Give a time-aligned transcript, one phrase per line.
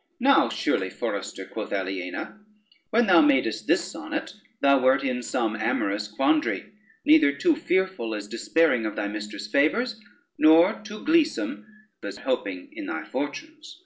[0.28, 2.38] ]"Now, surely, forester," quoth Aliena,
[2.90, 6.72] "when thou madest this sonnet, thou wert in some amorous quandary,
[7.04, 10.00] neither too fearful as despairing of thy mistress' favors,
[10.38, 11.66] nor too gleesome
[12.04, 13.82] as hoping in thy fortunes."